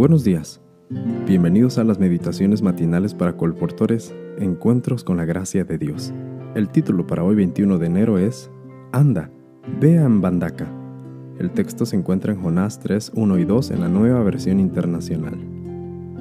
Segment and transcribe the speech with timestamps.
[0.00, 0.62] Buenos días.
[1.26, 6.14] Bienvenidos a las meditaciones matinales para colportores, Encuentros con la Gracia de Dios.
[6.54, 8.50] El título para hoy 21 de enero es
[8.92, 9.30] Anda,
[9.78, 10.66] ve a Mbandaka.
[11.38, 15.36] El texto se encuentra en Jonás 3, 1 y 2 en la nueva versión internacional.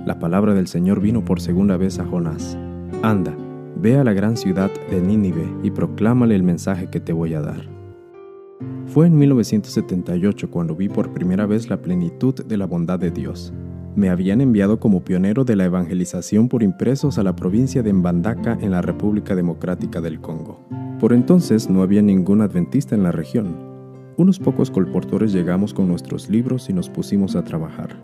[0.06, 2.58] La palabra del Señor vino por segunda vez a Jonás.
[3.02, 3.34] Anda,
[3.78, 7.40] ve a la gran ciudad de Nínive y proclámale el mensaje que te voy a
[7.40, 7.62] dar.
[8.88, 13.54] Fue en 1978 cuando vi por primera vez la plenitud de la bondad de Dios.
[14.00, 18.58] Me habían enviado como pionero de la evangelización por impresos a la provincia de Mbandaka
[18.62, 20.66] en la República Democrática del Congo.
[21.02, 23.58] Por entonces no había ningún adventista en la región.
[24.16, 28.02] Unos pocos colportores llegamos con nuestros libros y nos pusimos a trabajar.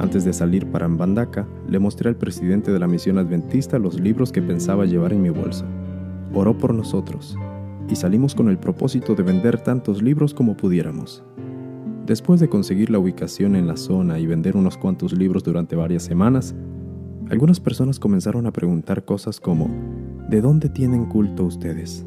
[0.00, 4.32] Antes de salir para Mbandaka, le mostré al presidente de la misión adventista los libros
[4.32, 5.64] que pensaba llevar en mi bolsa.
[6.34, 7.38] Oró por nosotros,
[7.88, 11.22] y salimos con el propósito de vender tantos libros como pudiéramos.
[12.06, 16.02] Después de conseguir la ubicación en la zona y vender unos cuantos libros durante varias
[16.02, 16.54] semanas,
[17.30, 19.70] algunas personas comenzaron a preguntar cosas como,
[20.28, 22.04] ¿de dónde tienen culto ustedes?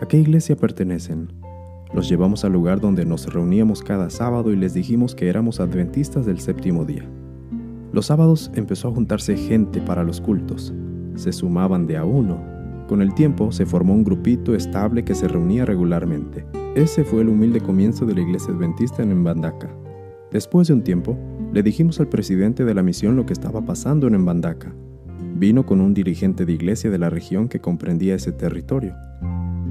[0.00, 1.32] ¿A qué iglesia pertenecen?
[1.94, 6.26] Los llevamos al lugar donde nos reuníamos cada sábado y les dijimos que éramos adventistas
[6.26, 7.08] del séptimo día.
[7.92, 10.74] Los sábados empezó a juntarse gente para los cultos.
[11.16, 12.59] Se sumaban de a uno
[12.90, 16.44] con el tiempo se formó un grupito estable que se reunía regularmente.
[16.74, 19.70] Ese fue el humilde comienzo de la iglesia adventista en Mbandaka.
[20.32, 21.16] Después de un tiempo,
[21.52, 24.74] le dijimos al presidente de la misión lo que estaba pasando en Mbandaka.
[25.36, 28.96] Vino con un dirigente de iglesia de la región que comprendía ese territorio.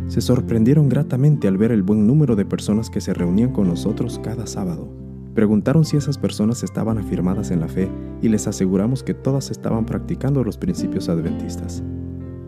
[0.07, 4.17] Se sorprendieron gratamente al ver el buen número de personas que se reunían con nosotros
[4.23, 4.87] cada sábado.
[5.35, 7.89] Preguntaron si esas personas estaban afirmadas en la fe
[8.21, 11.83] y les aseguramos que todas estaban practicando los principios adventistas.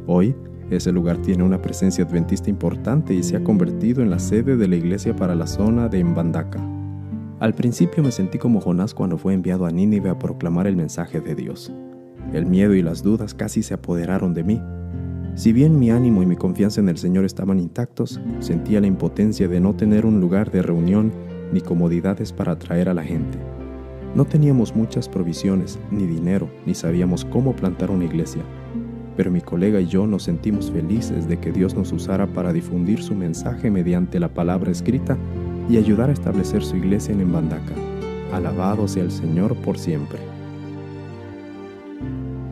[0.07, 0.33] Hoy,
[0.75, 4.67] ese lugar tiene una presencia adventista importante y se ha convertido en la sede de
[4.67, 6.59] la iglesia para la zona de Mbandaka.
[7.39, 11.19] Al principio me sentí como Jonás cuando fue enviado a Nínive a proclamar el mensaje
[11.19, 11.73] de Dios.
[12.33, 14.61] El miedo y las dudas casi se apoderaron de mí.
[15.35, 19.47] Si bien mi ánimo y mi confianza en el Señor estaban intactos, sentía la impotencia
[19.47, 21.11] de no tener un lugar de reunión
[21.51, 23.37] ni comodidades para atraer a la gente.
[24.15, 28.43] No teníamos muchas provisiones, ni dinero, ni sabíamos cómo plantar una iglesia
[29.21, 33.03] pero mi colega y yo nos sentimos felices de que Dios nos usara para difundir
[33.03, 35.15] su mensaje mediante la palabra escrita
[35.69, 37.75] y ayudar a establecer su iglesia en Mbandaka.
[38.33, 40.17] Alabado sea el Señor por siempre.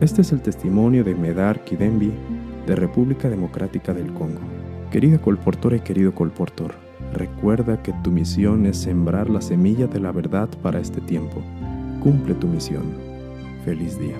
[0.00, 2.12] Este es el testimonio de Medar Kidembi
[2.68, 4.38] de República Democrática del Congo.
[4.92, 6.74] Querida colportora y querido colportor,
[7.12, 11.42] recuerda que tu misión es sembrar la semilla de la verdad para este tiempo.
[12.00, 12.94] Cumple tu misión.
[13.64, 14.14] Feliz día.